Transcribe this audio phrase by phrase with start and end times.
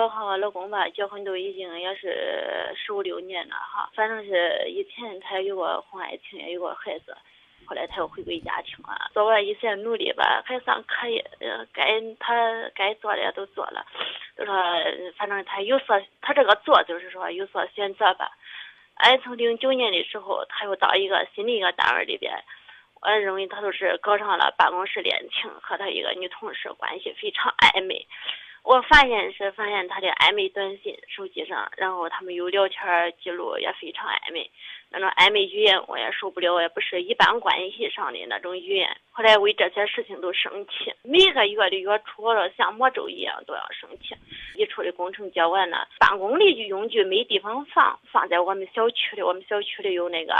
[0.00, 3.90] 我和我老公吧，结婚都已经也是十五六年了哈。
[3.94, 7.14] 反正是以前他有过婚外情，也有过孩子，
[7.66, 11.18] 后来他又回归家庭了，做完一些努力吧，还算可以。
[11.40, 12.34] 呃，该他
[12.74, 13.84] 该做的都做了，
[14.36, 14.54] 就说
[15.16, 18.30] 反正他有所，他这个做就是说有所选择吧。
[18.94, 22.32] 俺从零九年的时候，他又到一个新的一个单位里边，
[23.02, 28.06] 我认为他都是搞上了办公室恋情，和他一个女同事关系非常暧昧。
[28.62, 34.48] 我发现是发现他的暧昧短信手机上，然后他们有聊天记录也非常暧昧，
[34.90, 38.94] 那种暧昧语言我也受不了，也不是一般关系上的那种语言。
[39.10, 44.14] 后来为这些事情都生气，每个月的月初了像魔咒一样都要生气。
[44.54, 50.34] 一处的工程接完了，办公的用具没地方放，放在我们小区里，我们小区里有那个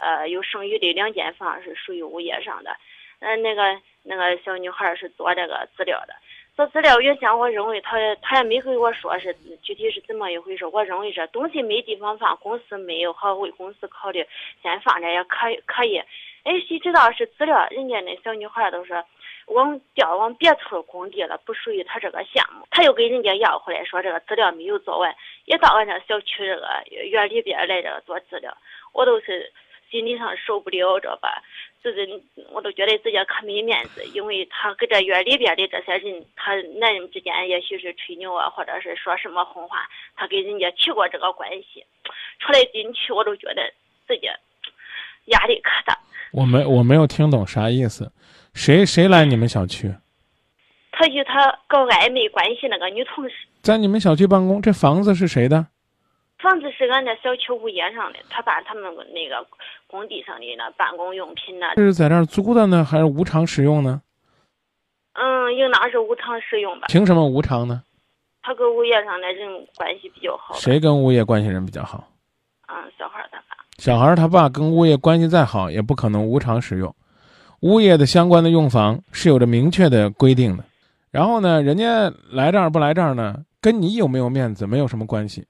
[0.00, 2.76] 呃有剩余的两间房是属于物业上的，
[3.20, 6.14] 嗯那个那个小女孩是做这个资料的。
[6.56, 14.26] 做资料原先我认为他他也没跟我说是具体是怎么一回事，我认为这东西没地方放，公司没有好为公司考虑，
[14.62, 15.98] 先放着也可以可以。
[16.44, 19.04] 哎，谁知道是资料，人家那小女孩都是
[19.48, 26.66] 往调往别处工地了，不属于他这个项目，他又给人家要回来，说这个资料没有做完，也到俺这小区这个
[27.04, 28.56] 院里边来这个做资料，
[28.94, 29.52] 我都是。
[29.90, 31.42] 心理上受不了，知道吧？
[31.82, 32.20] 就是
[32.50, 41.84] 我都觉得自己可没面子，因为他跟这院里边的这些人，他男人之间也许是吹牛啊，或者是说什么红话，他跟人家提过这个关系，
[42.40, 43.72] 出来进去我都觉得
[44.08, 44.26] 自己
[45.26, 45.96] 压力可大。
[46.32, 48.10] 我没我没有听懂啥意思，
[48.52, 49.94] 谁谁来你们小区？
[50.90, 55.68] 他与他搞暧昧关系那个女同事，在你们小区办公，这房子是谁的？
[56.46, 59.44] 房子是俺那小区物业上的，他把他们那个
[59.88, 64.00] 工地上的那办公用品呢，这是在那儿租的呢，还是无偿使用呢？
[65.14, 66.86] 嗯，应当是无偿使用吧。
[66.86, 67.82] 凭什么无偿呢？
[68.42, 70.54] 他跟物业上的人关系比较好。
[70.54, 72.06] 谁跟物业关系人比较好？
[72.68, 73.56] 嗯，小孩他爸。
[73.78, 76.94] 小孩他爸跟物业关系再好，也不可能无偿使用。
[77.62, 80.64] 物业的相关的用房是有着明确的规定的。
[81.10, 85.44] 然后呢，人家来这儿不来这儿呢，跟你有没有面子没有什么关系。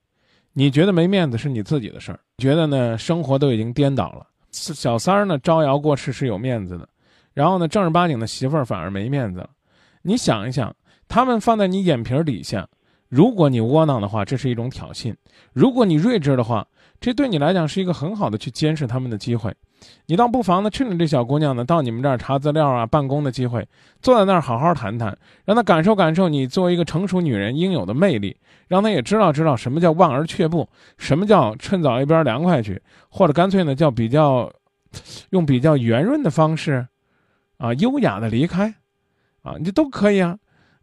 [0.58, 2.96] 你觉得没面子是你自己的事儿，觉得呢？
[2.96, 4.26] 生活都已经颠倒了。
[4.52, 6.88] 小三儿呢招摇过市是有面子的，
[7.34, 9.50] 然后呢正儿八经的媳妇儿反而没面子了。
[10.00, 10.74] 你想一想，
[11.08, 12.66] 他们放在你眼皮底下，
[13.08, 15.14] 如果你窝囊的话，这是一种挑衅；
[15.52, 16.66] 如果你睿智的话，
[17.00, 19.54] 这对你来讲是一个很好的去监视他们的机会。
[20.06, 23.68] 你倒不妨呢，趁着这小姑娘呢到你们这儿查资料啊、办公的机会，
[24.00, 28.36] 坐在那儿好好谈谈，让她感受感受你作为一个成熟女人应有的魅力，
[28.66, 32.80] 让她也知道知道什么叫望而却步，什么叫趁早一边凉快去，
[33.10, 34.50] 或者干脆呢叫比较，
[35.30, 36.86] 用比较圆润的方式，
[37.58, 38.74] 啊，优雅的离开，
[39.42, 40.38] 啊，你都可以啊，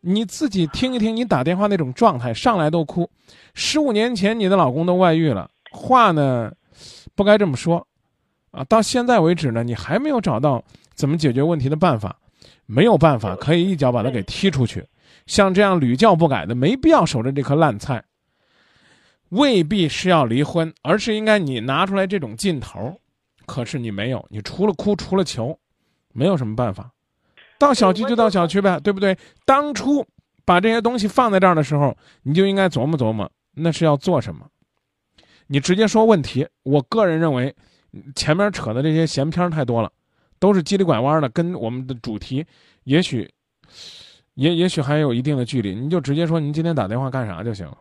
[0.06, 3.09] 你自己听一听你打电话那种状态，上来都哭，
[3.53, 6.52] 十五年前你的老公都外遇了，话呢，
[7.16, 7.88] 不该这么说。
[8.52, 10.62] 啊，到现在为止呢，你还没有找到
[10.94, 12.16] 怎么解决问题的办法，
[12.66, 14.86] 没有办法可以一脚把他给踢出去。
[15.25, 18.03] 像这样屡教不改的，没必要守着这颗烂菜。
[19.30, 23.00] 未必是要离婚，而是应该你拿出来这种劲头。
[23.46, 25.58] 可是你没有，你除了哭，除了求，
[26.13, 26.93] 没有什么办法。
[27.63, 29.18] 到小区就到小区呗，对不对？
[29.46, 30.06] 当初
[30.46, 34.46] 把这些东西放在这儿的时候，你就应该琢磨琢磨，那是要做什么。
[35.47, 37.56] 你直接说问题，我个人认为。
[38.16, 39.88] 前面扯的这些闲篇太多了，
[40.40, 42.44] 都是叽里拐弯的，跟我们的主题，
[42.85, 43.31] 也许，
[44.34, 45.75] 也也许还有一定的距离。
[45.75, 47.78] 你就直接说您今天打电话干啥就行了。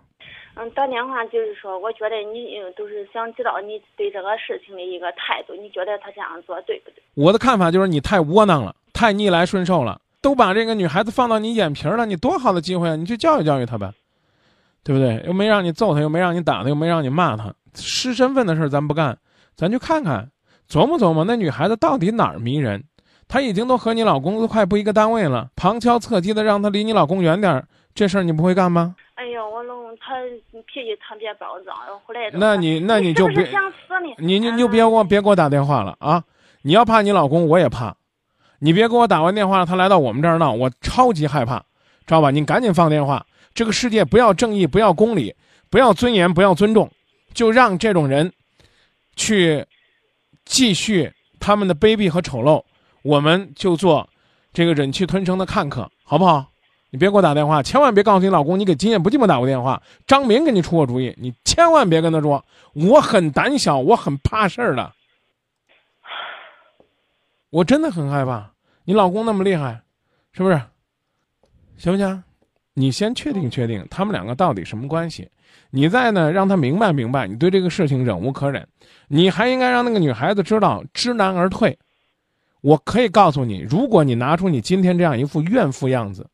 [0.56, 7.02] 嗯，打电话就是说，我觉得你都是想知道你对这个事情的一个态度，你觉得他这样做对不对？
[7.14, 12.96] 我的看法就是你太窝囊了，太逆来顺受了，都把这个女孩子放到你眼皮了，你多好的机会啊！
[12.96, 13.92] 你去教育教育她呗，
[14.84, 15.22] 对不对？
[15.26, 19.18] 又没让你揍她，又没让你打她，又没让你骂她，失身份的事咱不干。
[19.56, 20.30] 咱去看看，
[20.68, 22.84] 琢磨琢磨，那女孩子到底哪儿迷人？
[23.28, 28.94] 她已经都和你老公都快不一个单位了，旁敲侧击的让她离你老公远点儿，这事儿你不会干吗？
[29.14, 30.14] 哎呀，我老公他
[30.66, 31.72] 脾气特别暴躁，
[32.06, 33.48] 后来那你那你就别
[34.18, 36.22] 你你你就别给我别给我打电话了啊！
[36.62, 37.94] 你要怕你老公，我也怕。
[38.64, 41.58] 你别给我打完电话，他来到我们这儿闹，我超级害怕，
[42.06, 42.30] 知道吧？
[42.30, 43.26] 你赶紧放电话。
[43.52, 45.34] 这个世界不要正义，不要公理，
[45.68, 46.88] 不要尊严，不要尊重，
[47.34, 48.32] 就让这种人。
[49.14, 49.66] 去
[50.44, 52.62] 继续他们的卑鄙和丑陋，
[53.02, 54.08] 我们就做
[54.54, 56.46] 这个忍气吞声的看客，好不好？
[56.90, 59.82] 你别给我打电话，千万别告诉你老公，你给今夜不寂寞打过电话。
[60.06, 62.42] 张明给你出过主意，你千万别跟他说，
[62.74, 64.92] 我很胆小，我很怕事儿的。
[67.50, 68.51] 我真的很害怕，
[68.84, 69.82] 你老公那么厉害，
[70.32, 70.60] 是不是？
[71.76, 72.22] 行不行？
[72.74, 75.28] 你先确定确定他们两个到底什么关系，
[75.70, 78.66] 你再呢让他明白明白，你对这个事情忍无可忍，
[79.08, 81.78] 你还应该让那个女孩子知道知难而退。
[82.62, 86.28] 我可以告诉你，如果你拿出你今天这样一副怨妇样子，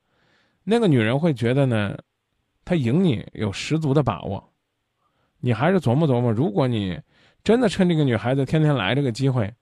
[0.63, 1.97] 那个女人会觉得呢，
[2.65, 4.49] 她赢你有十足的把握。
[5.41, 7.01] 你还是琢磨琢磨，如果你
[7.43, 9.53] 真的趁这个女孩子天天来这个机会，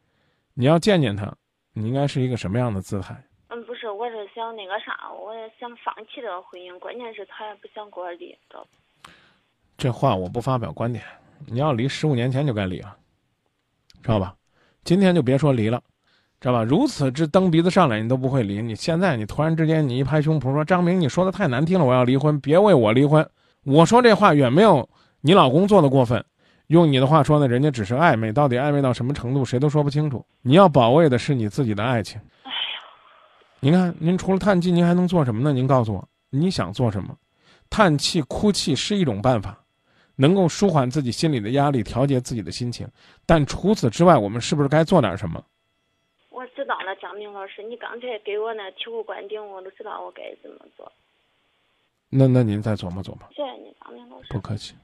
[0.55, 1.33] 你要见见她，
[1.79, 3.15] 你应该是一个什么样的姿态？
[3.49, 8.67] 嗯，不是，我是想那个啥，我想放弃这个婚姻，关键是他也不想跟我离，知道
[9.77, 11.05] 这话我不发表观点，
[11.47, 12.97] 你要离，十五年前就该离了，
[14.03, 14.35] 知道吧？
[14.85, 15.83] 今天就别说离了。
[16.39, 16.63] 知道吧？
[16.63, 18.61] 如此之蹬鼻子上来，你都不会离。
[18.61, 23.27] 你现在你突然之间，你一拍胸脯说：“张明，你说的太难听了，我要离婚，别为我离婚。”
[23.65, 24.87] 我说这话远没有
[25.23, 26.23] 你老公做的过分。
[26.69, 30.25] 用你的话说呢，人家只是暧昧，到底暧昧到什么程度，谁都说不清楚。
[30.43, 32.21] 你要保卫的是你自己的爱情。
[32.43, 32.57] 哎呀，
[33.61, 35.53] 您看，您除了叹气，您还能做什么呢？
[35.53, 37.17] 您告诉我，你想做什么？
[37.71, 39.59] 叹气、哭泣是一种办法，
[40.17, 42.87] 能够舒缓自己心里的压力，调节自己的心情。
[43.25, 45.45] 但除此之外，我们是不是该做点什么？
[46.31, 50.91] 我知道了，张明老师，你刚才给我那醍醐灌顶，我都知道我该怎么做。
[52.09, 53.21] 那那您再琢磨琢磨。
[53.31, 54.29] 谢谢你，张明老师。
[54.31, 54.75] 不客气。